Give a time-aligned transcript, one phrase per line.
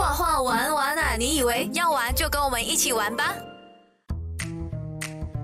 [0.00, 1.14] 画画玩玩啊！
[1.18, 3.36] 你以为要玩就跟我们一起玩吧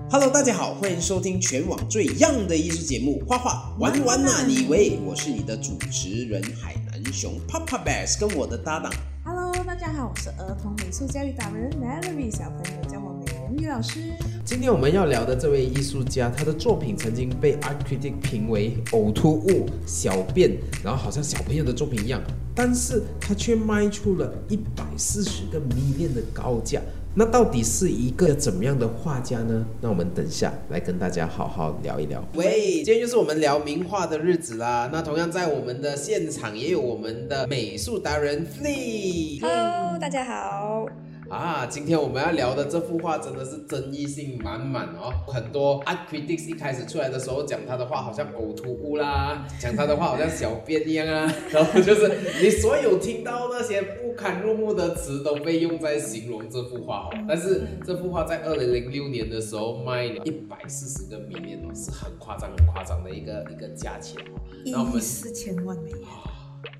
[0.09, 4.43] ？Hello，大家好，欢迎收听全网最 young 的艺术节目《画画玩玩啊！
[4.47, 8.91] 你以为我是你的主持人海南熊 Papa b e a s 跟我的搭档。
[9.23, 14.11] Hello，大家好，我是儿童美术教育达人 Melody，小朋友叫我美容鱼老师。
[14.43, 22.19] 今天我们要聊的这位艺术家，他的作品曾经被 Art Critic 评为呕吐物、小便，然后好像小朋友的作品一样。
[22.57, 26.81] 但是他却卖出了一百四十个迷恋的高价，
[27.13, 29.63] 那到底是一个怎么样的画家呢？
[29.79, 32.27] 那我们等下来跟大家好好聊一聊。
[32.33, 34.89] 喂，今天就是我们聊名画的日子啦。
[34.91, 39.39] 那同样在我们的现场也有我们的美术达人 Flee。
[39.39, 40.87] Hello，大家好。
[41.29, 45.11] 啊，今天我们要聊的这幅画真的是争议性满满哦。
[45.27, 52.09] 很多 art critics 一开始出来的时候讲他的画好像呕吐物啦，讲他的话好像小便一样啊， 然后就是
[52.41, 57.25] 你所有听到那些不堪入目的词都被用在形容这幅画哦。
[57.27, 64.39] 但是这幅画在二零零六年的时候卖了一百四十个 million 哦，是很夸张很夸张的一个一个价钱哦。
[64.63, 65.99] 一亿四千万美元。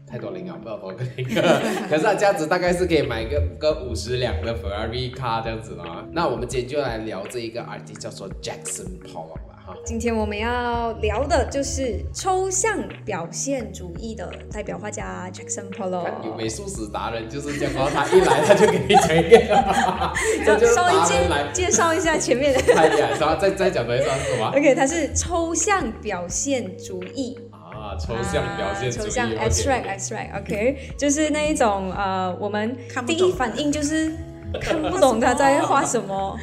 [0.09, 1.25] 太多零啊，不知道多少个零，
[1.89, 6.05] 可是它价值大概是可以买个个五十辆的 Ferrari car 这样子啦。
[6.13, 9.75] 那我们今天就来聊这一个 artist 叫做 Jackson Pollock 了哈。
[9.85, 16.23] 今天我们要聊的就是抽象表现主义的代表画家 Jackson Pollock。
[16.25, 22.61] 有美术史达人就是这样，他一来他就给你讲一个， 稍微介介绍一下前面的。
[22.73, 27.37] 太厉害，然后再再讲一下是什么？OK，他是抽象表现主义。
[27.97, 34.11] 抽象表现主义，抽象 abstract abstract，OK，就是那一种呃，我们第一反应就是
[34.61, 36.37] 看不懂他在画什么。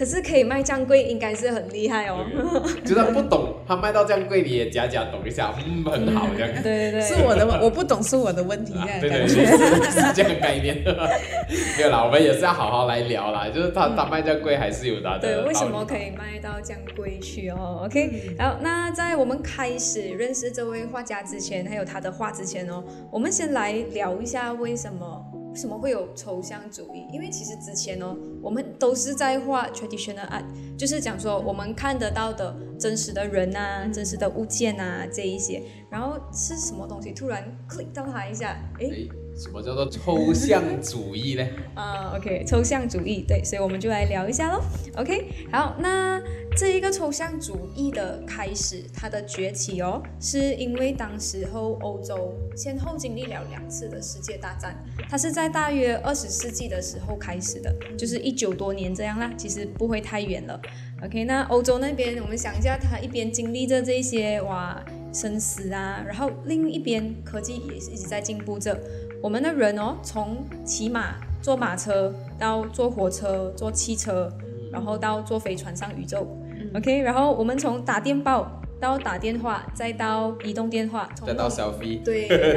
[0.00, 2.24] 可是可以卖这样贵，应该是很厉害哦。
[2.86, 6.50] 就算不懂，他卖到这样贵，你也假假懂一下，嗯，很好这样。
[6.62, 9.28] 对对对，是我的，我不懂是我的问题，对对对，
[9.92, 10.78] 是这样的概念。
[11.76, 13.46] 没有啦，我们也是要好好来聊啦。
[13.54, 15.20] 就是他他卖这样贵，还是有他的。
[15.20, 25.29] 对，为什么可以卖到这样贵去哦？OK，好，那在我们开始认识这位画家之前，还有他的画之前哦，我们先来聊一下为什么。
[25.50, 27.06] 为什么会有抽象主义？
[27.12, 30.44] 因为其实之前呢，我们都是在画 traditional art，
[30.78, 35.62] 就是讲说我们看得到的真实的人啊、真实的物件啊这一些。
[35.90, 38.56] 然后是什么东西突然 click 到他一下？
[38.78, 39.08] 哎。
[39.40, 41.48] 什么叫做抽象主义呢？
[41.74, 44.60] 啊，OK，抽象主义，对，所以我们就来聊一下喽。
[44.96, 46.20] OK，好，那
[46.54, 54.76] 这一个抽象主义的开始，它的崛起哦，是因为当时候欧洲先后经历了两次的世界大战，
[55.08, 60.60] 它是在大约二十世纪的时候开始的，就是一九多年这样啦，其实不会太远了。
[61.02, 64.84] OK，那欧洲那边，我们想一下，它一边经历着这些哇
[65.14, 68.78] 生死啊，然后另一边科技也是一直在进步着。
[69.22, 74.32] 我们的人哦，从骑马、坐马车到坐火车、坐汽车，
[74.72, 76.26] 然后到坐飞船上宇宙
[76.74, 77.02] ，OK。
[77.02, 78.50] 然后我们从打电报
[78.80, 82.28] 到打电话，再到移动电话，再到小飞，对，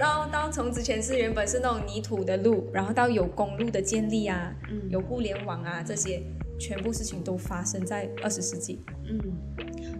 [0.00, 4.50] 然后到到从之前是原本是那种泥土的路，然后到有公路的建立啊，
[4.88, 6.22] 有互联网啊，这些
[6.58, 8.82] 全部事情都发生在二十世纪。
[9.06, 9.20] 嗯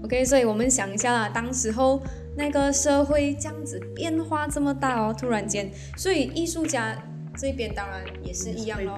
[0.03, 0.25] ，OK。
[0.25, 2.01] 所以我们想一下啦，当时候。
[2.39, 6.97] 那个社会这样子变化这么大哦，突然间，所以艺术家
[7.37, 8.97] 这边当然也是一样哦，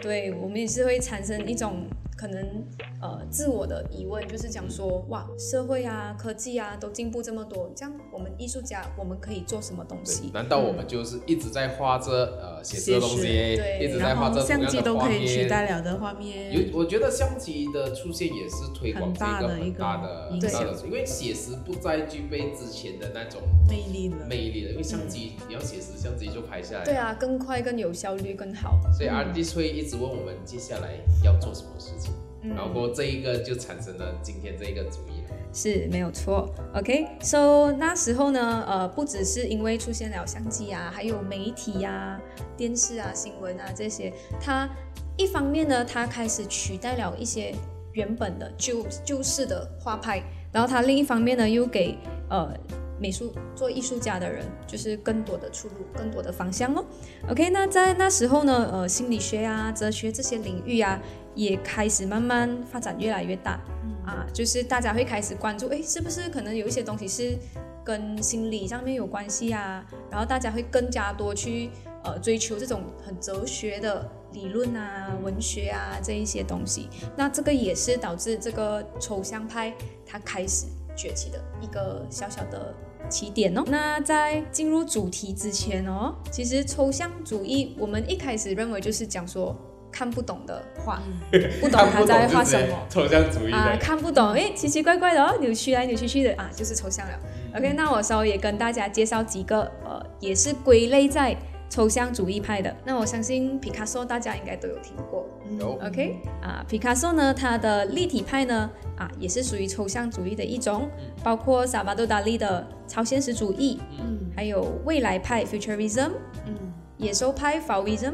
[0.00, 1.86] 对我们也是会产生一种。
[2.18, 2.64] 可能
[3.00, 10.28] 呃，自我的疑问就是讲说，哇，社会啊，科技啊，都进步这么多，这样我们艺术家我们可以做什么东西？
[10.34, 12.10] 难道我们就是一直在画着
[12.42, 16.52] 呃写实的东西，对一直在画着相机都可以取代了的画面？
[16.52, 24.72] 有，我觉得相机的出现也是推广这个很大的影响，因为写实不再具备之前的那种魅力了，魅力了。
[24.72, 26.84] 因为相机你要写实，相机就拍下来。
[26.84, 28.80] 对啊，更快、更有效率、更好。
[28.92, 32.07] 所以 artist 会一直问我们接下来要做什么事情。
[32.42, 35.22] 然后这一个就产生了今天这一个主意，
[35.52, 36.52] 是没有错。
[36.74, 42.20] OK，so 那时候呢，呃，不只是因为出现了相机啊，还有媒体呀、
[42.56, 44.68] 电视啊、新闻啊这些，它
[45.16, 47.54] 一方面呢，它开始取代了一些
[47.92, 50.22] 原本的旧旧式的画派，
[50.52, 51.96] 然后它另一方面呢，又给
[52.30, 52.52] 呃。
[53.00, 56.84] 美术做艺术家的人，就是更多的出路，更多的方向咯。
[57.28, 61.00] OK，那在那时候呢，呃，心理学啊、哲学这些领域啊，
[61.34, 63.60] 也开始慢慢发展越来越大。
[64.04, 67.36] 啊，就是大家会开始关注，哎，是不是可能有一些东西是
[67.84, 69.84] 跟心理上面有关系啊？
[70.10, 71.68] 然后大家会更加多去
[72.04, 76.88] 呃追求这种很哲学的理论啊、文学啊这一些东西。
[77.18, 79.74] 那这个也是导致这个抽象派
[80.06, 80.64] 它开始
[80.98, 82.74] 崛起的一个小小的。
[83.08, 83.62] 起点哦。
[83.68, 89.56] 那在进入主题之前哦，其实抽象主义我们一开始认为就是讲说
[89.90, 91.00] 看不懂的画，
[91.58, 92.76] 不懂他在画什么。
[92.90, 97.18] 抽象主义啊，看不懂，哎，奇奇怪怪的哦，扭曲来扭曲去的啊，就是抽象了。
[97.56, 101.34] OK，那我稍微也跟大家介绍几个，呃，也是归类在
[101.68, 102.74] 抽象主义派的。
[102.84, 105.28] 那我相信皮卡索大家应该都有听过。
[105.58, 105.78] 有。
[105.86, 110.88] OK，啊，皮卡索呢，他的立体派呢，啊，也是属于抽象主义的一种，
[111.22, 114.18] 包括萨巴多达利的超现实主义，嗯。
[114.36, 116.12] 还有未来派 （Futurism），
[116.46, 116.54] 嗯，
[116.96, 118.12] 野兽派 （Fauvism），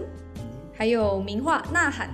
[0.73, 2.09] 还有名画《呐喊》，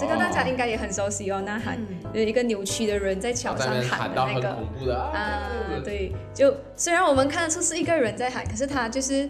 [0.00, 1.76] 这个大家应该也很熟悉哦，《呐喊》
[2.14, 4.96] 有一个扭曲的人在桥上喊的那个。
[4.96, 5.50] 啊，
[5.84, 9.28] 对，就虽然我们看得出是一个人在喊，可是他就是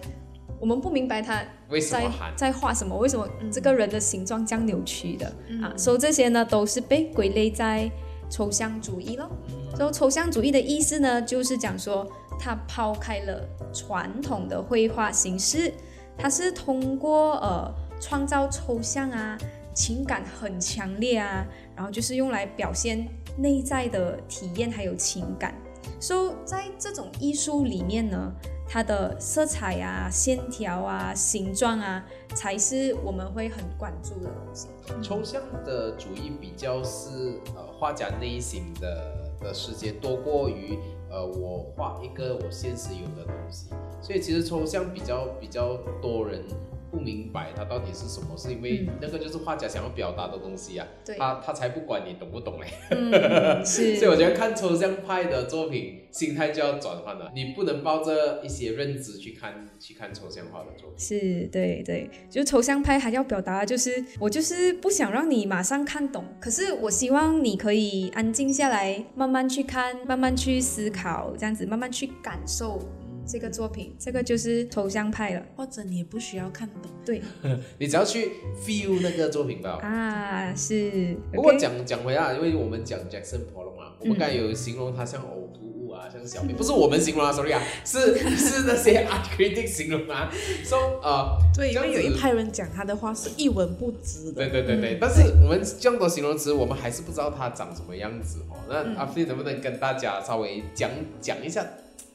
[0.61, 2.15] 我们不明白他为什在么？
[2.37, 5.73] 在画什么，为什么这个人的形状这样扭曲的、嗯啊？
[5.77, 7.91] 所以这些呢都是被归类在
[8.29, 9.29] 抽象主义咯。
[9.75, 12.07] 所以抽象主义的意思呢，就是讲说
[12.39, 15.73] 它抛开了传统的绘画形式，
[16.19, 19.39] 它是通过呃创造抽象啊，
[19.75, 23.09] 情感很强烈啊，然后就是用来表现
[23.39, 25.55] 内在的体验还有情感。
[25.99, 28.33] 所、以在这种艺术里面呢，
[28.73, 32.07] 它的色彩啊、线条啊、形状啊，
[32.37, 34.69] 才是我们会很关注的东西。
[35.03, 40.79] 抽象的主义比较是呃画家内心的的世界多过于
[41.11, 43.71] 呃我画一个我现实有的东西，
[44.01, 46.45] 所以其实抽象比较比较多人
[46.91, 52.67] 不明白它到底是什么，是因为嗯那个就是画家想要表达的东西啊，对，他他才不管你懂不懂嘞。
[52.91, 53.11] 嗯，
[53.65, 57.31] 是，所以我觉得看抽象派的作品，心态就要转换了。
[57.35, 60.99] 你不能抱着一些认知去看去看抽象画的作品。
[60.99, 72.79] 是对对，就抽象派还要表达就是我就是不想让你马上看懂，可是我希望你可以安静下来，慢慢去看，慢慢去思考，这样子慢慢去感受
[73.27, 75.43] 这个作品，这个就是抽象派了。
[75.57, 76.91] 或者你也不需要看懂。
[77.05, 77.21] 对
[77.79, 78.31] 你只要去
[78.65, 79.79] feel 那个作品吧。
[79.83, 81.17] 啊，是。
[81.33, 90.31] 不过讲讲回来，因为我们讲 Jackson Pollock 嘛，我们刚才有形容他像呕吐物啊，像小便，不是我们形容啊，sorry 啊，是 是那些 art critic 形容啊。
[90.65, 94.49] So 呃，对，因为有一派人讲他的话是一文不值的。
[94.49, 98.57] 对对对嗯对，但是我们这样多形容词，我们还是不知道他长什么样子哦。
[98.69, 100.91] 那嗯阿飞能不能跟大家稍微讲
[101.21, 101.67] 讲一下，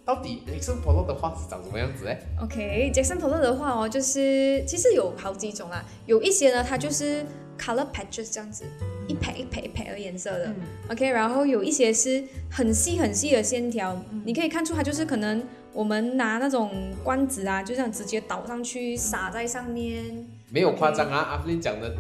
[0.06, 7.25] 到底 Jackson Pollock 的画是长什么样子哎？OK，Jackson Pollock 的话哦，就是其实有好几种啦，有一些呢，它就是
[7.60, 8.66] color patches 这样子，
[9.07, 10.54] 一排一排一排的颜色的。
[10.92, 15.44] OK，然后有一些是很细很细的线条，你可以看出它就是可能
[15.74, 16.69] 我们拿那种
[17.04, 20.04] 罐子啊，就这样直接倒上去撒在上面。
[20.51, 21.96] 没有夸张啊，阿飞讲的。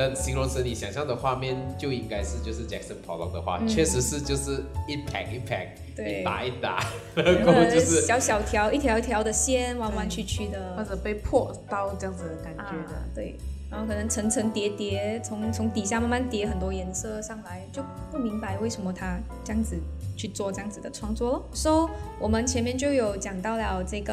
[0.00, 13.36] 的形容词，你想象的画面就应该是就是 Jackson Pollock 的话，嗯确实是就是一排一排，对一打一打，然后就是小小条一条一条的线，弯弯曲曲的或者被破刀这样子的感觉啊的。，对。
[13.70, 17.80] 然后可能层层叠叠，从从底下慢慢叠很多颜色上来，就
[18.10, 19.76] 不明白为什么他这样子
[20.16, 21.48] 去做这样子的创作咯。
[21.52, 21.88] So
[22.18, 24.12] 我们前面就有讲到了这个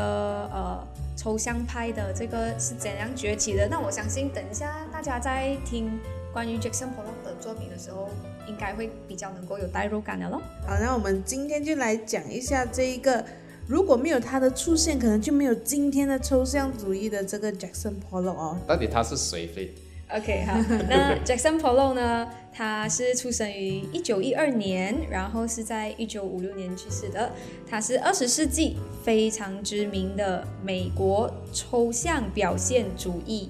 [0.54, 0.88] 呃
[1.27, 3.68] 抽象派的这个是怎样崛起的。
[3.68, 6.00] 那我相信等一下大家在听
[6.31, 8.07] 关于 Jackson Pollock 的作品的时候，
[8.47, 10.41] 应该会比较能够有代入感的咯。
[10.65, 13.25] 好，那我们今天就来讲一下这一个，
[13.68, 18.57] 如果没有他的出现，可能就没有今天的抽象主义的这个 Jackson Pollock 哦。
[18.65, 19.75] 到底他是谁飞？
[20.15, 20.53] OK，好，
[20.89, 22.27] 那 Jackson Pollock 呢？
[22.53, 27.31] 他是出生于一九一二年，然后是在一九五六年去世的。
[27.70, 33.50] 他是二十世纪非常知名的美国抽象表现主义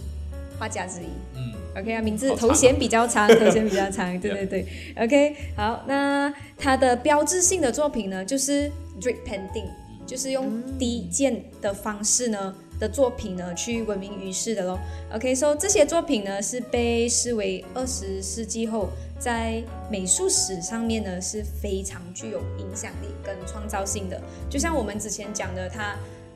[0.60, 1.06] 画家之一。
[1.36, 4.66] 嗯，OK 啊，名字头衔比较长，头衔比较长， 对对对。
[4.98, 9.70] OK，好，那他的标志性的作品呢，就是 drip painting，
[10.06, 14.80] 就是用滴溅的方式呢的作品呢去闻名于世的咯。
[15.14, 24.22] OK，so、这些作品呢是被视为二十世纪后在美术史上面呢是非常具有影响力跟创造性的。
[24.50, 25.96] 就像我们之前讲的，他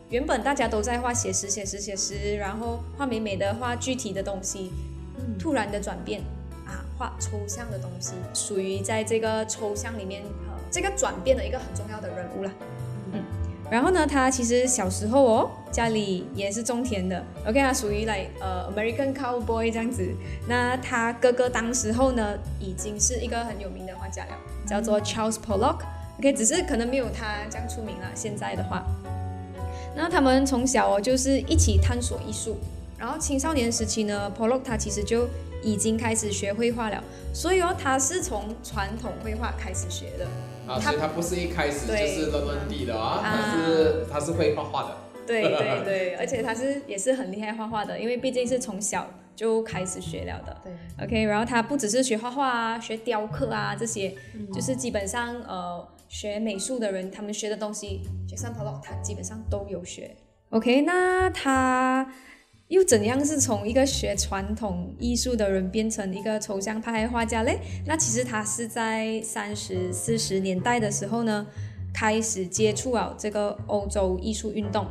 [0.09, 4.71] 原本大家都在画写实、写实、写实，然后画美美的、画具体的东西，
[5.39, 6.21] 突然的转变
[6.65, 12.51] 啊，画抽象的东西，属于在这个抽象里面呃这个转变的一个很重要的人物啦。
[13.71, 20.07] 嗯，然后呢，他其实小时候哦，家里也是种田的，OK 他，属于来呃 American cowboy 这样子。
[20.47, 24.37] 那他哥哥当时候呢，已经是一个很有名的画家了，
[24.67, 25.79] 叫做 Charles Pollock。
[26.19, 28.11] OK，只是可能没有他这样出名了。
[28.13, 28.85] 现在的话，
[29.95, 32.57] 那他们从小哦就是一起探索艺术，
[32.99, 35.27] 然后青少年时期呢，Pollock 他其实就
[35.63, 40.27] 已经开始学绘画了，所以哦，他是从传统绘画开始学的。
[40.73, 44.97] 啊，所以他不是一开始就对是乱乱地的啊，啊他是他是会画画的。
[45.27, 50.61] 对对 对，而且他是也是很厉害画画的，因为毕竟是从小就开始学了的。
[50.63, 54.13] 对，OK，然后他不只是学画画啊，学雕刻啊这些，
[54.53, 60.15] 就是基本上呃学美术的人，他们学的东西，Jackson Pollock 他基本上都有学。
[60.49, 62.11] OK，那他
[62.71, 67.59] 又怎样是从一个学传统艺术的人变成一个抽象派画家嘞？
[67.85, 71.45] 那其实他是在三十四十年代的时候呢，
[71.93, 74.87] 开始接触了这个欧洲艺术运动。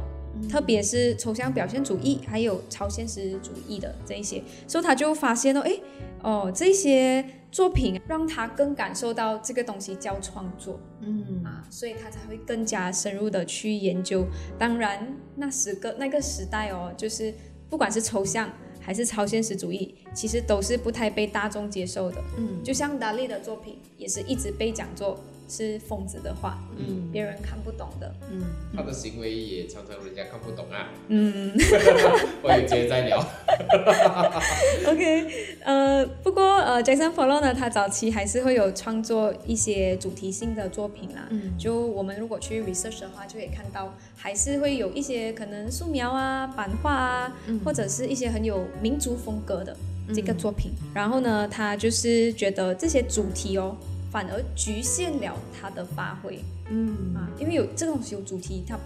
[0.48, 5.82] 特别是抽象表现主义，还有超现实主义的这一些，所以他就发现了，诶，
[6.22, 14.24] 哦，这些作品让他更感受到这个东西叫创作嗯啊，所以他才会更加深入的去研究。
[14.58, 17.34] 当然，那时个那个时代哦，就是
[17.70, 18.50] 不管是抽象
[18.80, 22.22] 还是超现实主义，其实都是不太被大众接受的。
[22.36, 25.18] 嗯就像达利的作品，也是一直被讲作
[25.50, 28.14] 是疯子的话，嗯别人看不懂的。
[28.30, 28.42] 嗯，
[28.76, 30.88] 他的行为也常常人家看不懂啊。
[31.08, 31.52] 嗯。
[32.42, 33.18] 我也接着再聊。
[34.86, 35.26] OK，
[35.64, 41.26] 呃，不过呃，Jason Pollock 呢，他早期还是会有创作一些主题性的作品啦。
[41.30, 47.32] 嗯就我们如果去 research 的话，就可以看到，还是会有一些可能素描啊、版画啊，
[47.64, 49.76] 或者是一些很有民族风格的
[50.14, 50.70] 这个作品。
[50.94, 53.76] 然后呢，他就是觉得这些主题哦，
[54.10, 56.40] 反而局限了他的发挥
[56.70, 58.78] 嗯啊，因为有这种有主题，他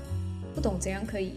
[0.54, 1.32] 不懂怎样可以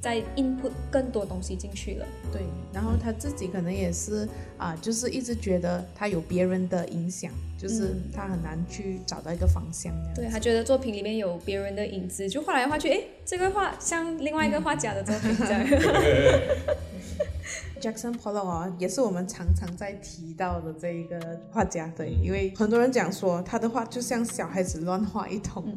[0.00, 2.06] 再 input 更多东西进去了。
[2.32, 4.28] 对，然后他自己可能也是
[4.58, 9.92] 啊、就是一直觉得他有别人的影响，就是嗯他很难去找到一个方向。
[10.14, 15.66] 对他觉得作品里面有别人的影子，就画来画去，诶，这个画像另外一个画家的作品这样。
[17.80, 21.18] Jackson Pollock 哦，也是我们常常在提到的这一个
[21.50, 25.76] 画家，对，因为很多人讲说他的画就像小孩子乱画一通，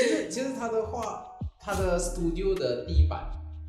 [0.00, 1.24] 其实其实他的画，
[1.58, 3.20] 他的 studio 的地板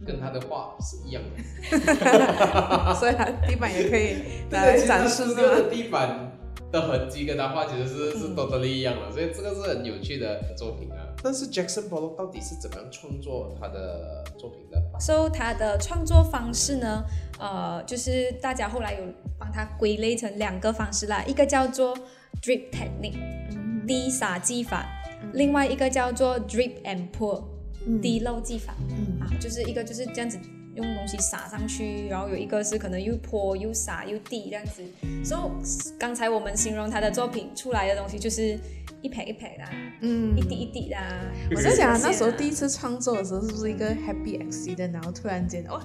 [0.05, 4.17] 跟他的画是一样的， 所以他地板也可以
[4.51, 5.55] 拿来展示，是 studio 吗？
[5.55, 6.32] 的地板
[6.71, 10.97] 的痕迹跟他画其实是是嗯 totally 一样的，所以这个是很有趣的作品啊。
[11.23, 17.03] 但是 Jackson Pollock 到底是怎么样创作他的作品的？so 他的创作方式呢，
[17.39, 18.99] 呃，就是大家后来有
[19.37, 21.95] 帮他归类成两个方式啦，一个叫做
[22.41, 23.17] drip technique
[23.51, 24.85] 嗯滴洒技法，
[25.33, 27.43] 另外一个叫做 drip and pour
[27.85, 28.73] 嗯滴漏技法。
[28.89, 30.37] 嗯啊，就是一个就是这样子
[30.75, 34.83] 用东西撒上去，然后有一个是可能又泼又撒又滴这样子。
[35.23, 38.57] 所以刚才我们形容他的作品出来的东西就是
[39.01, 39.69] 一撇一撇的啊，
[40.01, 41.25] 嗯一滴一滴的啊。
[41.55, 45.79] 我在想啊，那时候第一次创作的时候，是不是一个 happy accident，然后突然间哇，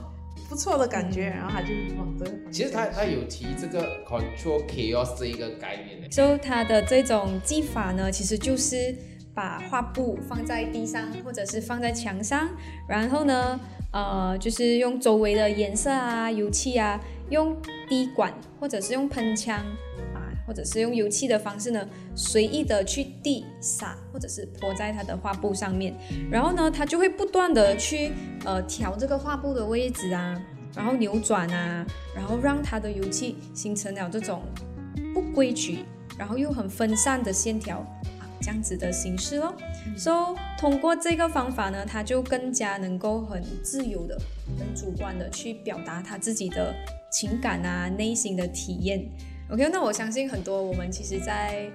[0.48, 1.68] 不错的感觉，然后他就
[1.98, 6.10] 往这个其实他他有提这个 control chaos 这一个概念的。
[6.10, 8.94] 所以他的这种技法呢，其实就是
[9.38, 12.48] 把画布放在地上，或者是放在墙上，
[12.88, 13.60] 然后呢，
[13.92, 17.56] 呃，就是用周围的颜色啊、油漆啊，用
[17.88, 19.56] 滴管或者是用喷枪
[20.12, 25.94] 啊，或者是用油漆的方式呢，随意的去滴洒或者是泼在它的画布上面，
[26.28, 28.10] 然后呢，它就会不断的去
[28.44, 30.36] 呃调这个画布的位置啊，
[30.74, 34.42] 然后扭转啊，然后让它的油漆形成了这种
[35.14, 35.84] 不规矩，
[36.18, 37.86] 然后又很分散的线条，
[38.40, 39.54] 这样子的形式咯。
[39.96, 44.18] 所、以通过这个方法呢，他就更加能够很自由的、
[44.58, 46.74] 很主观的去表达他自己的
[47.10, 49.08] 情感啊、内心的体验。
[49.50, 51.70] OK，那我相信很多我们其实，在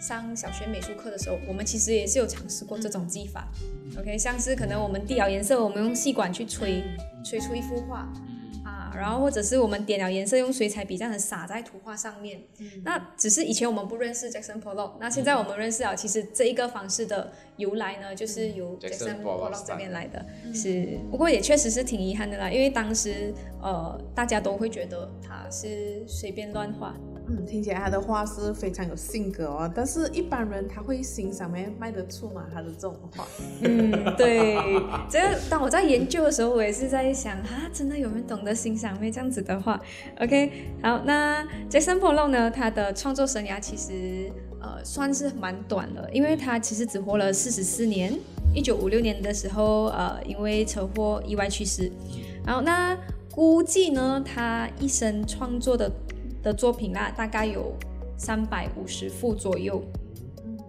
[0.00, 3.48] 上小学美术课的时候，我们其实也是有尝试过这种技法。
[3.98, 6.82] OK，像是可能我们滴了颜色，我们用细管去吹，
[7.24, 8.12] 吹出一幅画啊，
[8.98, 12.42] 然后或者是我们点了颜色，用水彩笔这样子撒在图画上面。
[12.84, 20.24] 那只是以前我们不认识 Jackson Pollock，那现在我们认识了，其实这一个方式的由来呢，就是由 Jackson Pollock 这边来的。
[20.52, 26.94] 是，不过也确实是挺遗憾的啦，因为当时呃大家都会觉得他是随便乱画。
[27.28, 31.68] 嗯，听起来他的话是非常有性格哦，但是一般人他会欣赏没？
[31.78, 32.46] 卖得出吗？
[32.52, 33.26] 他的这种话？
[33.62, 34.56] 嗯，对，
[35.10, 39.80] 这个当我在研究的时候，我也是在想，啊，真的有人懂得欣赏没这样子的话
[40.20, 40.50] ？OK，
[40.82, 48.18] 好，那 Jason p o l o 呢，他的创作生涯其实呃算是蛮短的，因为他其实只活了四十四年，
[48.54, 51.92] 一九五六年的时候，呃，因为车祸意外去世。
[52.46, 52.96] 然后那
[53.30, 55.90] 估计呢，他一生创作的
[56.42, 57.74] 的作品啦，大概有
[58.16, 59.82] 三百五十幅左右。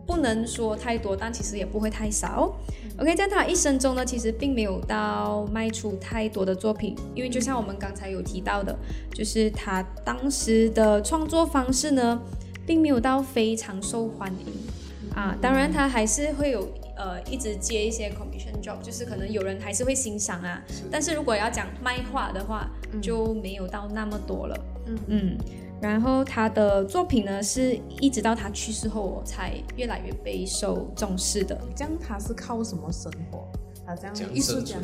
[0.06, 2.52] 不能说太多，但其实也不会太少。
[2.98, 8.76] OK，在他一生中呢，其实并没有到卖出太多的作品，因为就像我们刚才有提到的，
[9.14, 12.20] 就是他当时的创作方式呢，
[12.66, 20.60] 并没有到非常受欢迎啊，当然他还是会有呃一直接一些 commission job，就是可能有人还是会欣赏啊，
[20.90, 22.68] 但是如果要讲卖画的话，
[23.00, 24.60] 就没有到那么多了。
[24.90, 25.00] 嗯。
[25.08, 25.38] 嗯，
[25.82, 31.60] 然后他的作品呢，是一直到他去世后才越来越备受重视的。
[31.76, 33.48] 这样他是靠什么生活？
[33.86, 34.78] 他这样讲艺术家。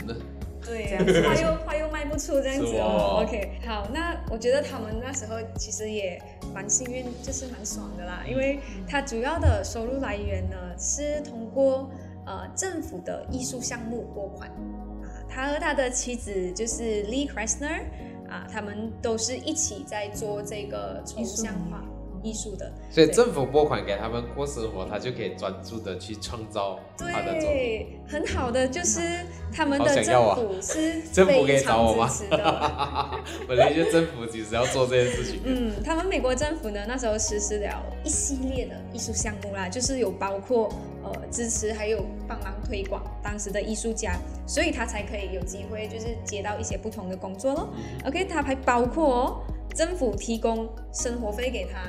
[0.65, 1.21] 对，这样子。
[1.21, 3.19] 画又画又卖不出这样子哦。
[3.19, 3.23] 哦。
[3.23, 6.19] OK，好，那我觉得他们那时候其实也
[6.53, 11.91] 蛮幸运，就是蛮爽的啦，因为他主要的收入来源呢是通过
[12.25, 14.49] 呃政府的艺术项目拨款。
[14.49, 14.81] 啊，
[15.29, 17.83] 他和他的妻子就是 Lee Krasner
[18.35, 21.81] 啊，他们都是一起在做这个抽象画
[22.25, 22.71] 艺术的。
[22.89, 26.79] 所以政府拨款给他们过生活，他就可以专注的去创造。
[26.97, 28.99] 对，很好的就是
[29.53, 33.11] 他们的政府 是政府可以非找我吗常支持的。
[33.47, 35.41] 本来就政府其实要做这件事情。
[35.45, 40.69] 嗯，他们美国政府呢，那时候实施了一系列的艺术项目啦，就是有包括
[41.03, 44.17] 呃支持还有帮忙推广当时的艺术家，
[44.47, 47.69] 所以他才可以有机会就是接到一些不同的工作咯。
[48.05, 49.41] OK，他还包括哦，
[49.75, 51.79] 政府提供生活费给他，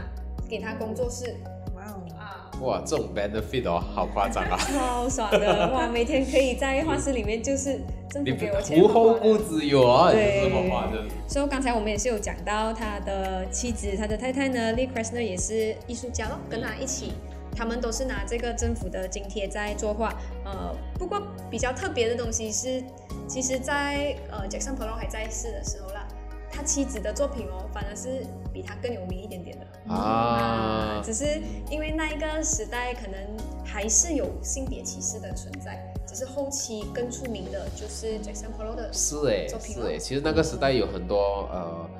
[0.49, 1.35] 给他工作室
[1.75, 2.50] 哇哦，啊。
[2.61, 4.57] 哇，这种 benefit 哦，好夸张啊！
[4.73, 5.87] 超爽的哇！
[5.88, 11.05] 每天可以在画室里面，就是政你府给我钱，无后顾之忧啊，就对是这么花的。
[11.29, 17.12] 所以刚才我们也是有讲到他的妻子，他的太太呢，Lee Krasner 也是艺术家咯，跟他一起，
[17.55, 20.15] 他们都是拿这个政府的津贴在作画。
[20.45, 22.83] 呃，不过比较特别的东西是，
[23.29, 26.09] 其实在呃 Jackson Pollock 还在世的时候啦，
[26.50, 29.67] 他妻子的作品哦，反而是比他更有名一点点的。
[29.88, 31.40] 啊，只是
[31.71, 33.21] 因为那一个时代可能
[33.64, 41.90] 还是有性别歧视的存在，只是后期更出名的就是 Jackson Pollock 的是哎，作品是哎，其实那个时代有很多呃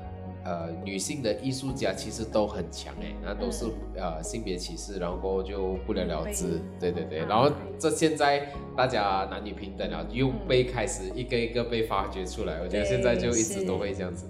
[0.43, 3.65] 呃女性的艺术家，其实都很强哎，那都是、
[3.95, 7.25] 呃性别歧视，然后就不了了之，对对对，啊。
[7.29, 14.25] 然后这现在大家男女平等了，又被开始一个一个被发掘出来，我觉得现在就一直都会这样子。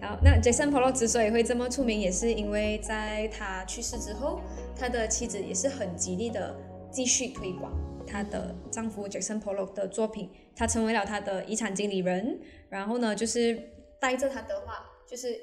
[0.00, 4.40] 好，那 Jackson Polo 之所以会这么出名，也是因为在他去世之后，
[4.76, 6.54] 他的妻子也是很极力的
[6.90, 7.72] 继续推广
[8.06, 13.60] 他的丈夫 Jackson Polo 的作品，他成为了他的遗产经理人，然后呢，就是
[14.00, 15.36] 带着他的话，就是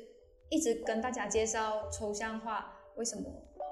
[0.49, 3.23] 一直跟大家介绍抽象画为什么。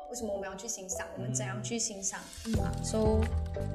[0.10, 1.08] 为什么我们要去欣赏？
[1.18, 2.20] 我们怎样去欣赏？
[2.62, 3.20] 啊，so，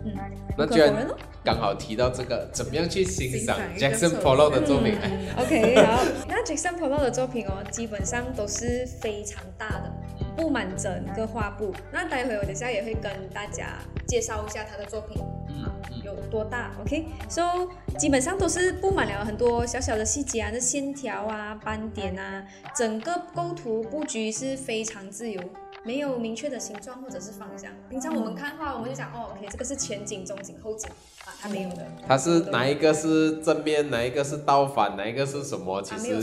[0.05, 0.15] 嗯，
[0.57, 1.07] 那居然。
[1.45, 4.97] 刚好提到这个，怎么样去欣赏 Jackson Pollock 的作品？
[5.39, 9.93] OK， 好，那 Jackson Pollock 的作品哦，基本上都是非常大的，
[10.37, 11.73] 布满整个画布。
[11.93, 15.23] 那待会我等下也会跟大家介绍一下他的作品
[15.63, 15.73] 啊
[16.05, 16.73] 有多大。
[16.81, 17.67] OK，so、
[17.99, 22.45] 基本上都是布满了很多小小的细节啊，这线条啊、斑点啊，
[22.77, 25.43] 整个构图布局是非常自由。
[25.89, 27.73] 没有明确的形状或者是方向。
[27.89, 30.87] 平常我们看画，我们就讲哦，OK，这个是前景、中景、后景
[31.25, 31.79] 啊，它没有的。
[32.07, 35.81] 它是哪一个是正面，哪一个是倒反，哪一个是什么？
[35.81, 36.15] 其实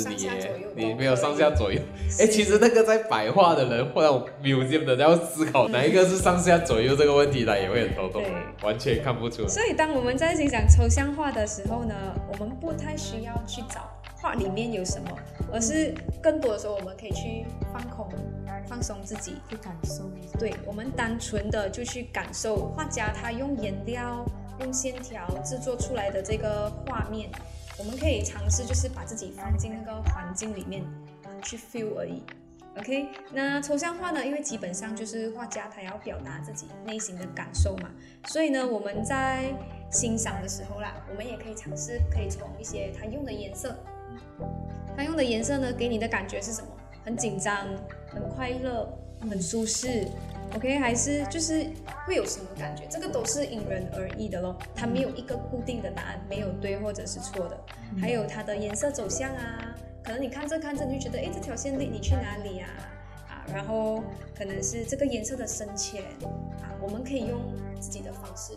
[0.75, 1.82] 你你没有上下左右。
[2.08, 9.47] 是哎，其实那个在摆画的人或者 museum 的要思考哪一个是上下左右这个问题，他也会很头痛对，完全看不出来。
[9.47, 11.95] 所以，当我们在欣赏抽象画的时候呢，
[12.32, 13.89] 我们不太需要去找
[14.25, 15.11] 画里面有什么，
[15.53, 18.09] 而是更多的时候我们可以去放空、
[18.67, 19.35] 放松自己。
[19.47, 20.09] 去感受。
[20.39, 24.25] 对，我们单纯的就去感受画家他用颜料、
[24.61, 27.29] 用线条制作出来的这个画面，
[27.77, 30.81] 我们可以尝试就是把自己放进那个环境里面
[31.23, 32.23] 啊去 feel 而已。
[32.79, 34.25] OK，那抽象画呢？
[34.25, 37.91] 因为基本上就是画家他要表达自己内心的感受嘛，
[38.25, 39.53] 所以呢，我们在
[39.91, 43.77] 欣赏的时候啦，我们也可以尝试可以从一些他用的颜色，
[44.95, 46.67] 他用的颜色呢，给你的感觉是什么？
[47.04, 47.67] 很紧张，
[48.10, 48.88] 很快乐，
[49.30, 50.08] 很舒适。
[50.54, 51.65] OK，还是就是
[52.06, 52.86] 会有什么感觉？
[52.89, 57.60] 这个都是因人而异的咯，它没有一个固定的答案，没有对或者是错的。
[57.99, 62.69] 还有它的颜色走向啊，可能你看着看着你就觉得，哎，这条线你你去哪里啊？
[63.47, 64.03] 啊，然后
[64.38, 66.03] 可能是这个颜色的深浅
[66.62, 67.39] 啊，我们可以用
[67.79, 68.53] 自己的方式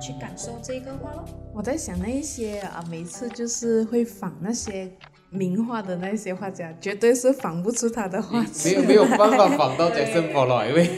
[0.00, 1.24] 去感受这个画咯。
[1.54, 4.90] 我在想那一些啊，每次就是会仿那些
[5.30, 10.90] 名画的那些画家，绝对是仿不出他的画没有没有办法仿到 Jackson Pollock，因为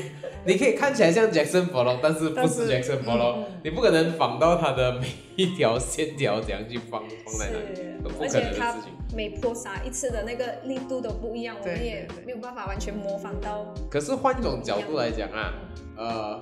[0.46, 8.92] 你可以看起来像 Jackson Pollock，但是不是是 Jackson Pollock，你不可能仿到他的每一条线条怎样去放放在那里，是都，不而可能的事情。
[9.16, 13.72] 每泼洒一次的那个力度都不一样，我们也没有办法完全模仿到。
[13.90, 15.54] 可是换一种角度来讲啊，
[15.96, 16.40] 呃，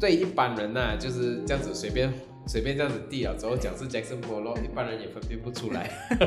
[0.00, 2.12] 对一般人呐、就是这样子随便
[2.46, 5.90] 随便这样子递了之后讲是 Jackson Pollock，一般人也分辨不出来。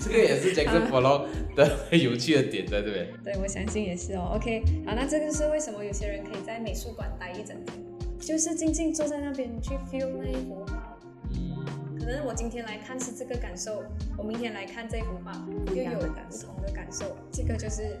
[0.00, 3.08] 这个也是 Jackson Pollock 的有趣的点在这边。
[3.22, 4.32] 对，我相信也是哦。
[4.34, 7.76] OK，好，那这个是为什么有些人可以在美术馆待一整天。
[8.20, 10.98] 就是静静坐在那边去 feel 那一幅画。
[11.30, 13.82] 嗯，可能我今天来看是这个感受，
[14.16, 15.32] 我明天来看这幅画
[15.70, 17.16] 又有不同的感受。
[17.32, 17.96] 这个就是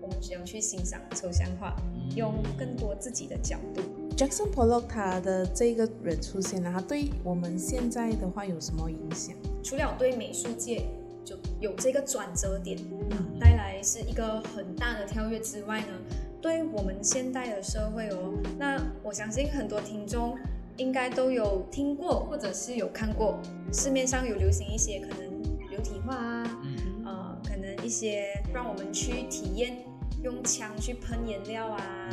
[0.00, 1.74] 我们只要去欣赏抽象画，
[2.14, 3.82] 用更多自己的角度。
[4.16, 9.36] Jackson Pollock 他的这个人出现了，他对我们现在的话有什么影响？
[9.62, 10.86] 除了对美术界
[11.22, 12.78] 就有这个转折点，
[13.10, 15.88] 嗯带来是一个很大的跳跃之外呢，
[16.40, 20.34] 对我们现代的社会哦，那我相信很多听众
[20.78, 23.38] 应该都有听过，或者是有看过，
[23.70, 26.62] 市面上有流行一些可能流体画啊，
[27.04, 29.76] 呃，可能一些让我们去体验
[30.22, 32.10] 用枪去喷颜料啊。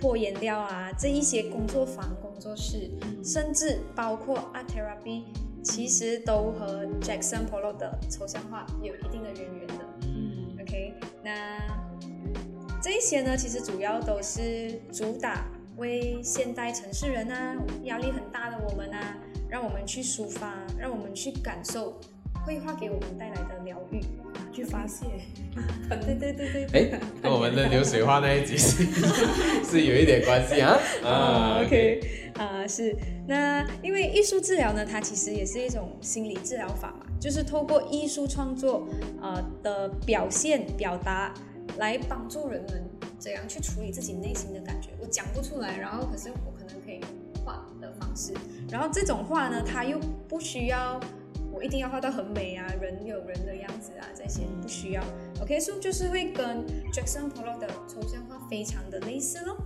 [0.00, 2.90] 破颜料啊，这一些工作坊、工作室，
[3.22, 5.24] 甚至包括 art therapy，
[5.62, 9.84] 其实都和 Jackson Pollock 的抽象画有一定的渊源的。
[10.02, 11.58] 嗯 OK，那
[12.82, 19.18] 这一些呢，其实主要都是主打为现代城市人啊，压力很大的我们啊，
[19.50, 21.94] 让我们去抒发，让我们去感受
[22.44, 24.00] 绘画给我们带来的疗愈。
[24.52, 25.06] 去发泄。
[25.88, 26.66] 对对对对。
[26.72, 28.84] 哎， 跟我们的流水画那一集是
[29.64, 30.76] 是有一点关系啊。
[31.06, 32.00] 啊，OK，
[32.34, 32.94] 啊、是，
[33.28, 38.88] 那因为艺术治疗呢，它其实也是一种心理治疗法嘛，就是透过艺术创作
[39.22, 41.32] 呃的表现表达，
[41.78, 42.84] 来帮助人们
[43.20, 44.88] 怎样去处理自己内心的感觉。
[45.00, 48.32] 我讲不出来，然后可是我可能可以用画的方式，
[48.68, 49.96] 然后这种画呢，它又
[50.28, 51.00] 不需要。
[51.62, 55.02] 一定要画到很美啊，人有人的样子啊，这些不需要。
[55.40, 59.56] OK，所、以就是会跟 Jackson Pollock 的抽象画非常的类似咯。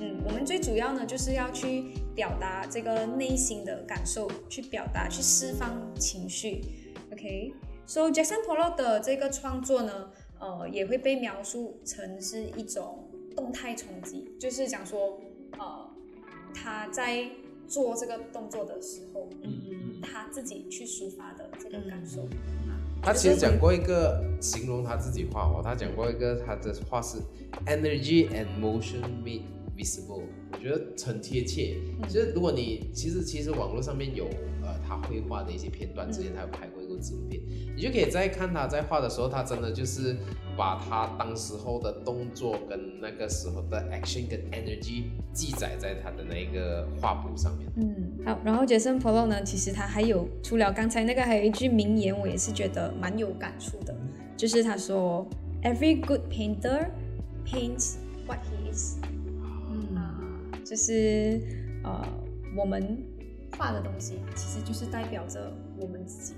[0.00, 6.60] 嗯，我们最主要呢就是要去表达这个内心的感受，去表达，去释放情绪。
[7.12, 15.20] OK，so、Jackson Pollock 的这个创作呢，呃，也会被描述成是一种动态冲击，就是讲说，
[15.58, 15.90] 呃，
[16.52, 17.28] 他在
[17.68, 19.73] 做这个动作的时候，嗯，
[20.04, 22.28] 他自己去抒发的这个感受。
[23.02, 27.18] 他其实讲过一个形容他自己画哦，他讲过一个他的话是
[27.66, 29.42] energy and motion made
[29.76, 31.76] visible，我觉得很贴切。
[32.08, 34.26] 就是如果你其实其实网络上面有
[34.62, 37.42] 呃他绘画的一些片段，之前他有拍过一个纪录片，
[37.76, 40.16] 你就可以在看他在画的时候，他真的就是
[40.56, 47.70] 把他当时候的动作跟那个时候的 action 跟 energy 记载在他的那个画布上面。
[47.76, 53.94] 嗯，好，然后 Jason Pollock 呢，其实他还有除了刚才那个，还有一句名言，我也是觉得蛮有感触的，
[54.36, 55.26] 就是他说
[55.62, 56.88] ，Every good painter
[57.44, 58.96] paints what he is，
[59.70, 60.20] 嗯啊，
[60.64, 61.40] 就是
[61.82, 62.06] 呃，
[62.56, 63.04] 我们
[63.58, 66.34] 画的东西其实就是代表着我们自己。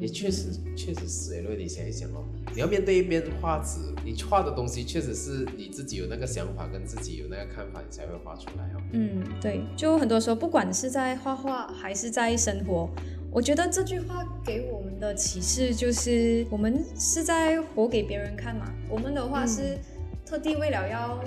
[0.00, 1.40] 也确实，确实是诶。
[1.40, 8.82] 如果你想一想哦，你要面对一边画纸，你画的东西确实是你自己有那个想法跟自己有那个看法，你才会画出来哦。
[8.92, 12.88] 嗯，对，就很多时候，不管是在画画还是在生活，
[13.30, 18.72] 我觉得这句话给我们的启示就是，我们是在活给别人看嘛。
[18.88, 19.78] 我们的话是
[20.24, 21.22] 特地为了要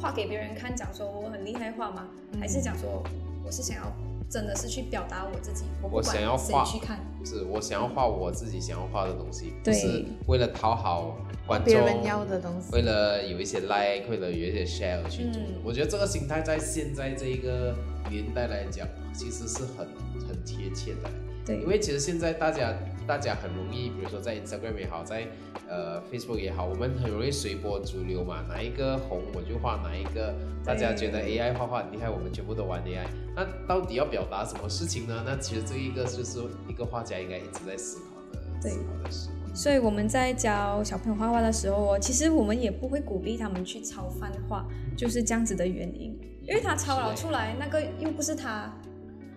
[0.00, 2.06] 画给别人看，讲说我很厉害画吗？
[2.38, 3.02] 还是讲说
[3.44, 3.96] 我是想要
[4.28, 5.64] 真的是去表达我自己？
[5.82, 15.40] 我我想要画去看，是我想要画我自己想要画的东西，不对是为了讨好观众，别人要的东西为了有一些 like，为了有一些 share 而去做。
[15.40, 17.74] 嗯我觉得这个心态在现在这一个
[18.10, 19.86] 年代来讲，其实是很
[20.28, 21.10] 很贴切的。
[21.44, 22.72] 对因为其实现在大家
[23.06, 25.26] 大家很容易，比如说在 Instagram 也好，在
[25.68, 30.34] 呃 Facebook 也好，我们很容易随波逐流嘛，哪一个红我就画哪一个。
[30.64, 33.06] 大家觉得 AI 画画很厉害，我们全部都玩 AI。
[33.36, 35.22] 那到底要表达什么事情呢？
[35.24, 39.28] 那其实这一个就是一个画家应该一直在思考的对思考的事。
[39.54, 44.66] 所以我们在教小朋友画画的时候哦，其实我们也不会鼓励他们去抄翻画，
[44.96, 48.70] 就是这样子的原因，因为他抄了出来，那个又不是他，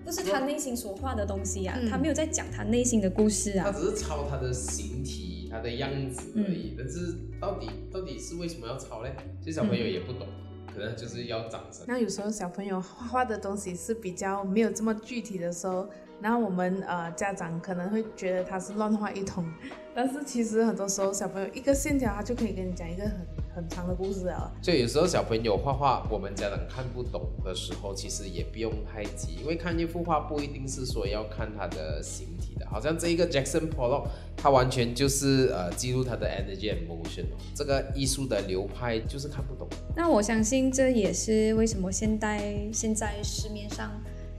[0.09, 3.65] 不是他内心所画的东西啊，嗯他没有在讲他内心的故事啊。
[3.65, 6.73] 他只是抄他的形体、他的样子而已。
[6.77, 9.15] 但是到底到底是为什么要抄嘞？
[9.39, 10.27] 其实小朋友也不懂，
[10.73, 11.85] 可能就是要掌声。
[11.87, 15.87] 那有时候小朋友画画的东西是比较没有这么具体的时候，
[16.21, 19.45] 然后我们呃家长可能会觉得他是乱画一通，
[19.93, 23.25] 但是其实很多时候小朋友一个线条他就可以跟你讲一个很
[23.59, 24.49] 很长的故事啊。
[24.61, 32.65] 所以有时候小朋友画画，我们家长看不懂的时候，其实也不用太急，因为看一幅画不一定是说要看它的形体的。
[32.69, 39.67] 好像这一个 Jackson Pollock，他完全就是呃记录他的 energy and motion 哦，这个艺术的流派就是看不懂。
[39.95, 43.91] 那我相信这也是为什么现代现在市面上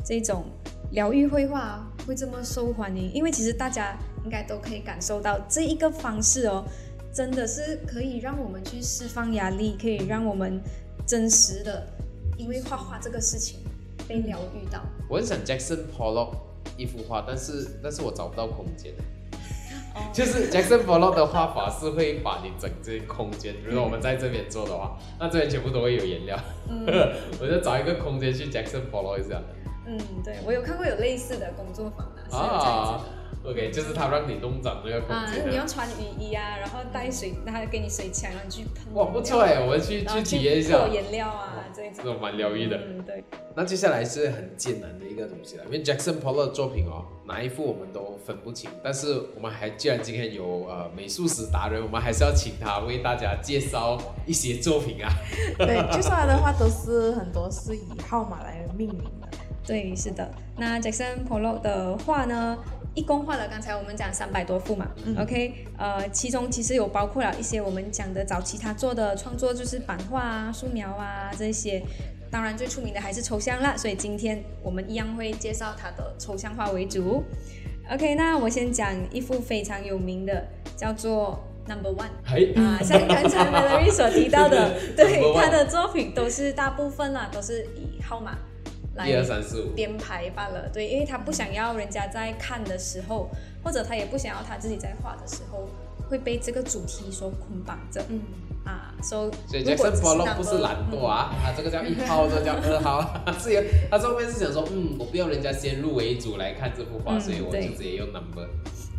[0.05, 0.45] 这种
[0.93, 6.65] 疗愈绘画会这么受欢迎，因为其实大家应该都可以感受到这一个方式哦，
[7.21, 10.59] 真的是可以让我们去释放压力，可以让我们
[11.07, 11.87] 真实的
[12.39, 13.59] 因为画画这个事情
[14.09, 14.81] 被疗愈到。
[15.07, 16.31] 我很想 Jackson Pollock
[16.79, 18.95] 一幅画，但是但是我找不到空间。
[20.15, 26.87] 就是 Jackson Pollock 的画法是会把你整这空间，如果我们在这边做的话，那这边全部都会有颜料，嗯
[27.39, 29.43] 我就找一个空间去 Jackson Pollock 一下。
[29.87, 33.05] 嗯，对我有看过有类似的工作坊啊，是有这样子啊
[33.45, 38.95] ，OK，就是他让你弄脏这个空啊，间你要穿雨衣啊，然后带水，他给你水枪，然后你去喷。
[38.95, 41.95] 哇，不错哎，我们去去体验一下泼，颜料啊，这一种。
[41.99, 42.77] 这种蛮疗愈的。
[42.77, 43.25] 嗯，对。
[43.57, 55.11] 那接下来是很艰难的一个东西了，因为 Jackson Pollock 的作品哦，哪一幅我们都分不清，但是我们还既然今天有呃美术史达人，我们还是要请他为大家介绍一些作品啊。
[55.59, 59.20] 对，介绍他的话都是很多是以号码来命名的。
[59.71, 60.29] 对，是的。
[60.57, 62.59] 那 Jackson Pollock 的画呢，
[62.95, 71.81] 一共画了刚才我们讲三百多幅嘛、o k 呃，其中其实有包括了一些我们讲的早期他做的创作，就是版画啊、素描啊这些。
[72.33, 77.25] 当然最出名的还是抽象啦，所以今天我们一样会介绍他的抽象画为主。
[77.93, 82.11] OK，那我先讲一幅非常有名的，叫做 Number One。
[82.57, 88.39] 啊，像刚才 Valerie 所提到的，是 对他的作品都是大部分啦，都是以号码
[88.95, 90.69] 来一二三四五，编排罢了。
[90.73, 93.29] 对，因为他不想要人家在看的时候，
[93.63, 95.69] 或者他也不想要他自己在画的时候
[96.09, 98.05] 会被这个主题所捆绑着。
[98.09, 98.21] 嗯，
[98.65, 108.49] 啊，so 所以如果 Jackson 只是 Pollock 不是懒惰啊，他这个叫一号，这个叫二号，是有他后面是想说，嗯，我不要人家先入为主来看这幅画，嗯所以我就对直接用 number。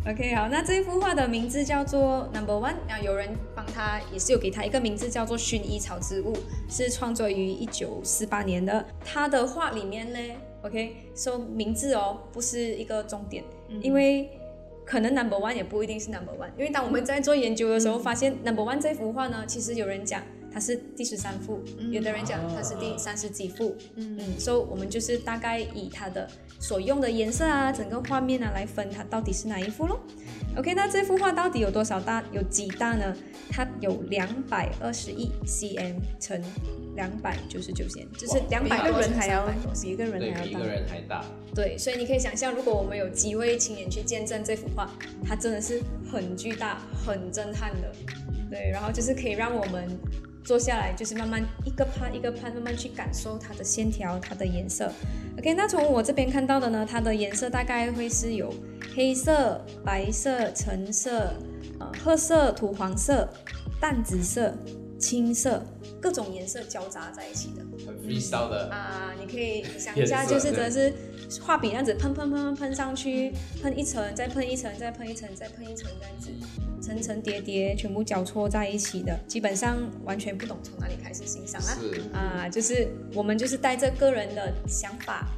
[0.04, 6.36] OK，好，那这幅画的名字叫做 Number One，然后有人帮他也是有给他一个名字叫做薰衣草之物，
[6.68, 8.84] 是创作于一九四八年的。
[9.04, 10.18] 他的画里面呢
[10.62, 13.44] ，OK，so、名字哦不是一个重点，
[13.80, 14.28] 因为
[14.84, 20.20] 可能 Number One 也不一定是 Number One，因为当我们在做研究的时候发现 Number One 这幅画呢，其实有人讲
[20.52, 21.62] 它是第十三幅，
[21.92, 24.18] 有的人讲它是第三十几幅，嗯。
[24.18, 26.28] 嗯，所以我们就是大概以它的
[26.62, 30.00] 所用的颜色啊，整个画面啊来分它到底是哪一幅咯。
[30.56, 32.22] OK，那这幅画到底有多少大？
[32.30, 33.12] 有几大呢？
[33.50, 36.40] 它有两百二十亿 cm 乘
[36.94, 40.72] 两百九十九 cm，就是两百个人还要多比一个人对比一个还要大。
[40.72, 44.88] 人还大，对，所以你可以想象，如果我们有机会亲眼去见证这幅画，
[45.26, 47.92] 它真的是很巨大、很震撼的。
[48.48, 49.88] 对，然后就是可以让我们
[50.44, 54.90] 坐下来，就是慢慢一个拍一个拍慢慢去感受它的线条、它的颜色。
[55.38, 58.52] OK，那从我这边看到的呢，它的颜色大概会是有
[58.94, 61.32] 黑色、白色、橙色、
[61.78, 63.28] 呃褐色、土黄色、
[63.80, 64.52] 淡紫色、
[64.98, 65.62] 青色，
[66.02, 67.62] 各种颜色交杂在一起的。
[67.86, 68.68] 很 freestyle 的。
[68.70, 70.92] 啊，你可以想一下，就是真的是
[71.40, 76.30] 画笔那样子喷喷喷喷喷上去，喷一层，再喷一层，再喷一层，再喷一层，这样子
[76.80, 81.78] 层层叠叠，全部交错在一起的，基本上完全不懂从哪里开始欣赏啊。
[81.80, 85.28] 是，啊，就是我们就是带着个人的想法，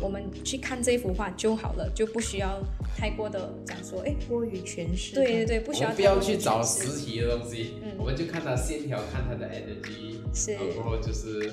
[0.00, 2.60] 我们去看这幅画就好了，就不需要
[2.96, 5.14] 太过的讲说，哎，过于诠释。
[5.14, 11.48] 对对对，不需要们不要去找实体的东西，嗯我们就看它线条，看它的 energy，是然后就是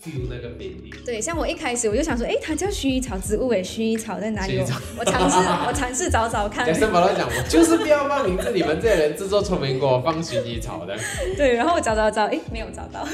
[0.00, 0.90] feel 那个美丽。
[1.04, 4.58] 对，像我一开始我就想说，哎，它叫薰衣草植物，哎，薰衣草在哪里？
[4.58, 5.36] 我薰衣草我尝试
[5.66, 10.96] 我尝试找找看贾，森宝他讲，我就是不要放名字，你们这些人自作聪明给我放薰衣草的。
[11.36, 13.04] 对，然后我找找找，哎，没有找到。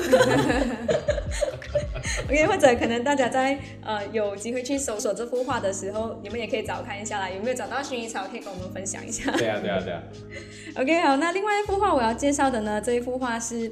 [2.26, 9.30] OK，或者可能大家在呃有机会去搜索这幅画的时候，你们也可以找看一下啦，有没有找到薰衣草，可以跟我们分享一下。
[9.32, 10.02] 对啊，对啊，对啊。
[10.76, 13.70] OK，好，那另外一幅画我要介绍的呢，这一幅画是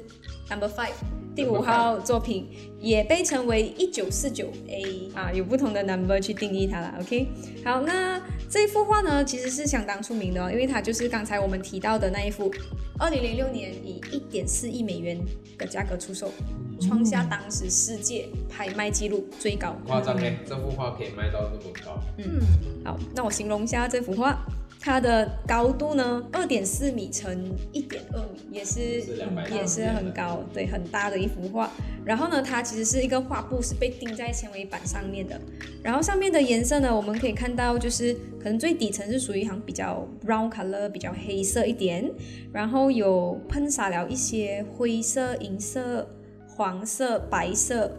[0.49, 1.22] Number Five。
[1.35, 2.47] 第五号作品
[2.79, 6.93] 也被称为一九四九 A 啊，有不同的 number 去定义它了。
[6.99, 7.27] OK，
[7.65, 12.51] 好，那这幅画呢，其实是相当出名的哦，因为它就是刚才我们提到的那一幅，
[12.99, 15.19] 二零零六年以一点四亿美元
[15.57, 16.31] 的价格出售，
[16.79, 19.75] 创下当时世界拍卖纪录最高。
[19.87, 22.41] 夸张嘞，这幅画可以卖到这么高，嗯
[22.85, 24.37] 好，那我形容一下这幅画，
[24.85, 31.71] 它的高度呢，二点四米乘一点二米，也是是也是很高，对，很大的一幅画。
[32.03, 35.39] 然后呢，它其实是一个画布，是被钉在纤维板上面的。
[35.81, 42.11] 然后上面的颜色呢，我们可以看到，就是可能最底层是属于行比较 brown color，比较黑色一点，
[42.51, 46.05] 然后有喷洒了一些灰色、银色、
[46.45, 47.89] 黄色、白色。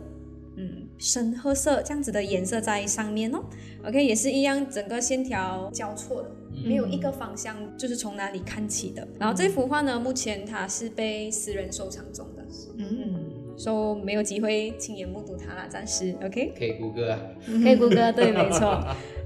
[0.57, 3.43] 嗯，深褐色这样子的颜色在上面哦。
[3.87, 6.31] OK，也是一样，整个线条交错的，
[6.65, 9.07] 没有一个方向，就是从哪里看起的。
[9.19, 12.43] 然后这幅画呢，目前它是被私人收藏中的，
[12.79, 16.53] 嗯，所、以没有机会亲眼目睹它啦，暂时 OK。
[16.59, 17.21] 可以谷歌啊。
[17.47, 18.83] 可以谷歌，对，没错。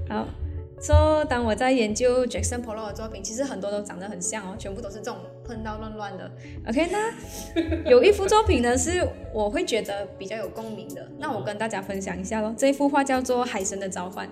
[0.09, 0.27] 好
[0.81, 6.31] So，当我在研究 Jackson Pollock 的作品，其实很多都长得很像哦，全部都是这种喷到乱乱的。
[6.69, 12.55] OK，那有一幅作品呢，是我会觉得比较有共鸣的，那我跟大家分享一下咯。
[12.57, 14.25] 这幅画叫做《海神的召唤》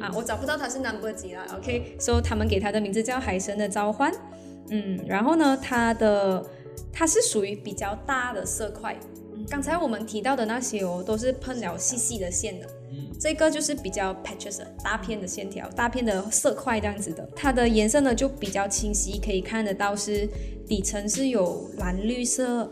[0.00, 1.44] 啊，我找不到它是 number 几了。
[1.56, 4.12] OK，So 他们给它的名字叫《海神的召唤》。
[4.70, 6.44] 嗯，然后呢，它的
[6.92, 8.96] 它是属于比较大的色块。
[9.48, 12.66] 刚才我们提到的那些哦，都是喷了细细的线的。
[13.18, 17.28] 这个就是比较 patches 大片的线条，大片的色块这样子的。
[17.36, 20.28] 它的颜色呢就比较清晰，可以看得到是
[20.66, 22.70] 底层是有蓝绿色、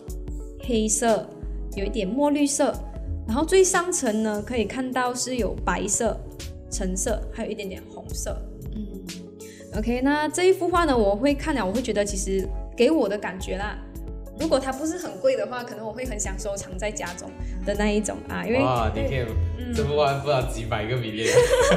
[0.60, 1.28] 黑色，
[1.74, 2.74] 有一点墨绿色。
[3.26, 6.18] 然后最上层呢可以看到是有白色、
[6.70, 8.40] 橙色，还有一点点红色。
[8.74, 8.86] 嗯
[9.76, 13.78] ，OK，那这一幅画呢，我会看了，我会觉得其实给我的感觉啦。
[14.40, 17.28] 如果它不是很贵的话，可能我会很想收藏在家中
[17.66, 19.26] 的那一种啊，因为哇，你看
[19.74, 21.32] 这幅画不知道几百个米列。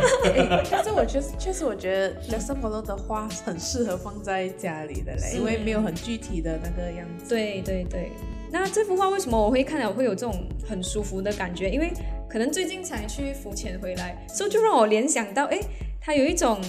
[0.70, 7.30] 但是我确实确实我觉得 e o 的花很适合放在家里的嘞，因为没有很具体的那个样子。
[7.30, 8.12] 对对对，
[8.52, 11.68] 那这幅画为什么我会看了我会有这种很舒服的感觉？
[11.68, 11.92] 因为
[12.32, 15.60] 可能最近才去浮潜回来，所以就让我联想到，哎，
[16.00, 16.62] 它有一种。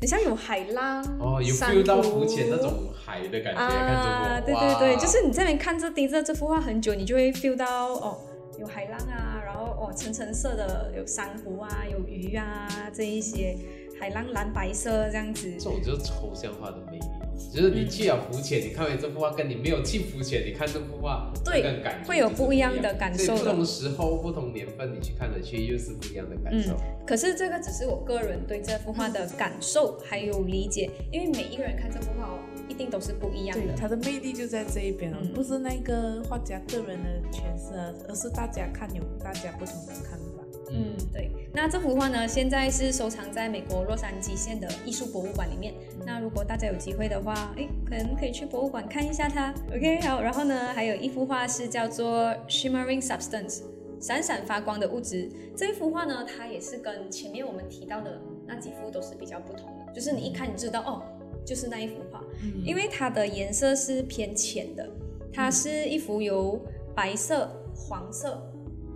[0.00, 8.18] 很像有海浪哦，有 feel 到浮潜那种海的感觉，啊，对对对，就是你在那边看着盯着这幅画很久，你就会 feel 到哦，
[8.58, 13.56] 有海浪啊，然后哦，橙橙色的有珊瑚啊，有鱼啊，这一些
[14.00, 17.04] 海浪蓝白色这样子，这种就是抽象化的魅力。
[17.50, 23.36] 就是你去了浮潜，你看完这幅画，跟你没有去浮潜，你看这幅画，对，感会有不一样的感受。
[23.36, 26.76] 不同时候、不同年份，你去看的去又是不一样的感受。
[27.06, 33.74] 可是这个只是我个人对这幅画的感受还有理解，因为每一个人看这幅画哦，一定都是不一样的。
[33.76, 37.74] 它的魅力就在这一边了，不是那个画家个人的诠释，
[38.08, 40.31] 而是大家看有大家不同的看法。
[40.72, 41.30] 嗯，对。
[41.54, 45.74] 那这幅画呢，现在是收藏在美国洛杉矶县的艺术博物馆里面。
[46.06, 49.52] 那如果大家有机会的话，哎，可能可以去博物馆看一下它。
[49.68, 50.22] OK，好。
[50.22, 53.62] 然后呢，还有一幅画是叫做 Shimmering Substance，
[54.00, 55.30] 闪闪发光的物质。
[55.54, 61.02] 这一幅画呢，它也是跟前面我们提到的那几幅都是比较不同的，就是你一看你知道哦，
[61.44, 62.24] 就是那一幅画，
[62.64, 64.88] 因为它的颜色是偏浅的，
[65.30, 66.58] 它是一幅由
[66.94, 68.42] 白色、黄色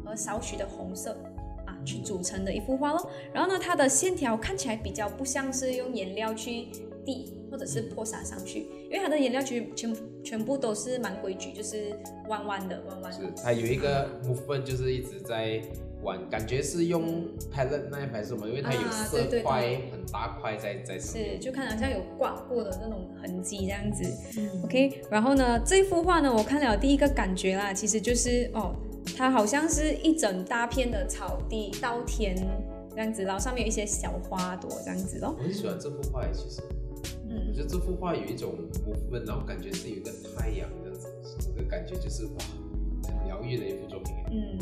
[0.03, 1.15] 和少许的红色。
[1.87, 3.11] 去组成的一幅画咯。
[3.33, 6.67] 然后呢，它的线条看起来比较不像是用颜料去
[7.05, 11.97] 滴或者是泼洒上去，因为它的颜料其实全全部都是蛮规矩，就是
[12.29, 13.19] 弯弯的弯弯的。
[13.19, 15.63] 是，它有一个部分就是一直在
[16.03, 18.49] 弯，感觉是用 palette 那一排是什么？
[18.49, 24.03] 因为它有色块很大块在在上面，是就看好像有刮过的那种痕迹这样子。
[24.39, 28.75] 嗯 OK，然后呢，这幅画呢，我看了第一个感觉啦，其实就是哦。
[29.17, 32.37] 它好像是一整大片的草地稻田
[32.91, 35.35] 这样子，然后上面有一些小花朵这样子咯。
[35.39, 36.61] 我很喜欢这幅画，其实，
[37.27, 41.09] 嗯，我觉得这幅画有一种部分，然后感觉是有一个太阳这样子，
[41.41, 42.33] 这个感觉就是哇，
[43.05, 44.13] 很疗愈的一幅作品。
[44.31, 44.59] 嗯，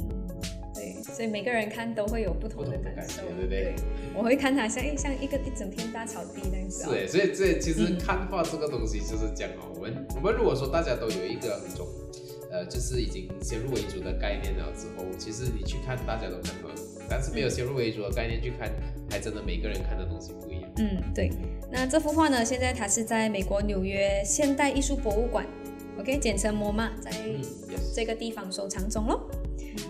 [0.72, 3.74] 对，所以每个人看都会有不同的感受，对不对？
[4.16, 6.84] 我会看它像诶，像一个一整片大草地那样子。
[6.84, 11.84] 是，所以这其实看画这个东西就是讲哦，我们我们如果说大家都有一个那种。
[12.54, 16.70] 呃，就是已经先入为主的概念了之后，其实你去看，大家都看过，
[17.10, 18.70] 但是没有先入为主的概念去看，
[19.10, 20.70] 还真的每个人看的东西不一样。
[20.76, 21.32] 嗯，对。
[21.68, 25.44] 那这幅画呢，现在它是在美国纽约现代艺术博物馆
[25.98, 27.10] ，OK，简称 MoMA，在
[27.92, 29.28] 这个地方收藏中咯。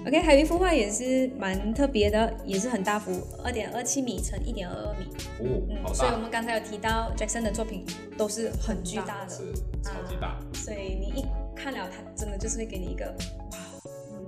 [0.07, 3.12] OK，还有一幅画也是蛮特别的，也是很大幅，
[3.44, 5.05] 二点二七米乘一点二二米。
[5.40, 7.85] 哦，好所以我们刚才有提到 Jackson 的作品
[8.16, 10.40] 都是很巨大的，是超级大。
[10.55, 13.07] 所以你一看了它，真的就是会给你一个
[13.53, 13.59] 哇，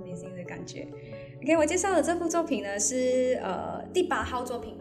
[0.03, 0.87] 明星的感觉。
[1.43, 4.77] OK，我介绍的这幅作品呢是呃第八号作品。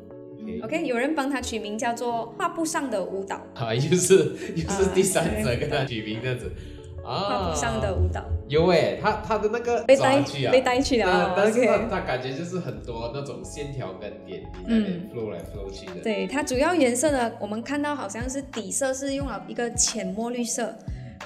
[0.63, 3.45] OK，有人帮他取名叫做《画布上的舞蹈》。
[3.59, 4.15] 啊，又是
[4.55, 6.53] 又是第三者给他取名这样子。
[7.03, 8.25] 画布上的舞蹈。
[8.49, 11.35] 有诶，他他的那个被带去啊，被带去了。
[11.37, 16.01] 但是他他感觉就是很多那种线条跟点在那边 flow 来 flow 去的。
[16.03, 20.77] 对，它主要颜色呢，我们看到好像是底色是用了一个浅墨绿色。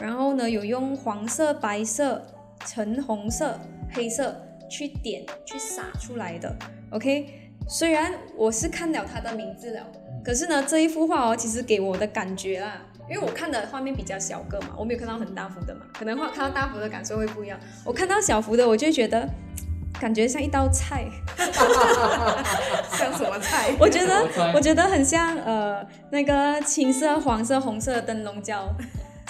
[0.00, 2.24] 然后呢，有用黄色、白色、
[2.64, 3.58] 橙红色、
[3.92, 4.34] 黑色
[4.70, 6.56] 去点去撒出来的。
[6.90, 9.86] OK，虽然我是看了它的名字了，
[10.24, 17.60] 可是呢，这一幅画哦，其实给我的感觉啊，因为我看的画面比较小个嘛，我没有看到很大幅的嘛，可能画看到大幅的感受会不一样。
[17.84, 19.28] 我看到小幅的，我就觉得
[20.00, 21.04] 感觉像一道菜，
[22.96, 23.74] 像 什么菜？
[23.78, 28.66] 我觉得我觉得很像呃那个青色、黄色、红色的灯笼椒。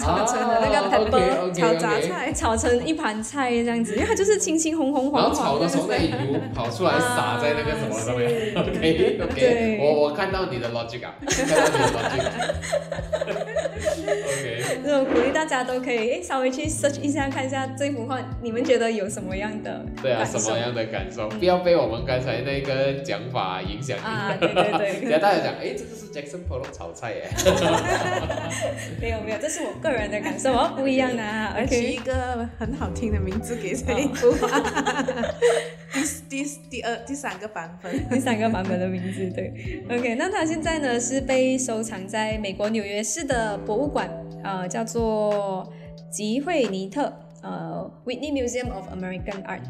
[0.04, 8.30] 炒成的那个 pepper，、炒杂菜，炒成一盘菜这样子，因为它就是青青红红然黄黄后炒的时候，那油跑出来撒在那个什么上面。
[8.56, 12.22] OK OK，我我看到你的 logic 啊，看到你的 logic。
[14.00, 21.28] OK，这种鼓励大家都可以诶稍微去 search 一下，看一下这幅画，你们觉得有什么样的对啊，什么样的感受？
[21.28, 23.98] 不要被我们刚才那个讲法影响。
[23.98, 24.34] 啊？
[24.40, 27.28] 对对等对，下大家讲，哎，这个是 Jackson Pollock 炒菜耶。
[29.00, 31.56] 没有没有，这是我个人的感受哦，不一样的啊。
[31.68, 34.60] 取一个很好听的名字给这一幅画。
[35.92, 39.84] 第第第二第三个版本， 第三个版本的名字对。
[39.90, 44.08] OK，那它现在呢是被收藏在美国纽约市的博物馆，
[44.44, 45.70] 呃，叫做
[46.10, 47.12] 吉惠尼特
[47.42, 49.62] 呃 Whitney Museum of American Art。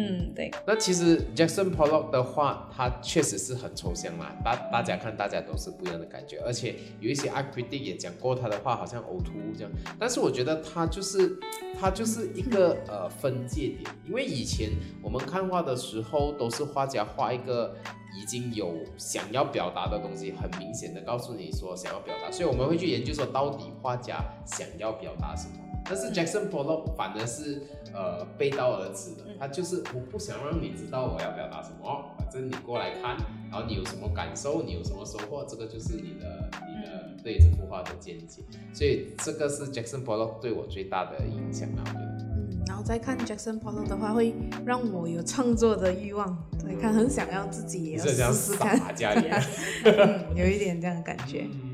[0.00, 11.36] 嗯，对，那其实 Jackson Pollock 的画，他确实是很抽象啦，大大家看大家都是不一样的感觉，而且有一些 art critic 也讲过他的话好像呕吐这样，但是我觉得他就是
[11.80, 14.70] 他就是一个 呃分界点，因为以前
[15.02, 17.74] 我们看画的时候都是画家画一个
[18.20, 25.54] 已经有想要表达的东西，很明显的告诉你说想要表达，所以我们会去研究说到底画家想要表达什么。
[25.84, 27.62] 但是 Jackson Pollock 反而是
[27.94, 33.16] 呃背道而驰的，他就是我不想让你知道我要表达什么，反正你过来看，
[33.50, 38.42] 然后你有什么感受，你有什么收获，这个就是你的你的对这幅画的见解。
[38.74, 42.37] 所以这个是 Jackson Pollock 对我最大的影响啊，我觉得。
[42.68, 49.26] 嗯，然后再看 Jackson Pollock 的话，会让我有创作的欲望，对看很想要自己也要试试看，家里。
[49.84, 51.46] 嗯，有一点这样的感觉。
[51.50, 51.67] 嗯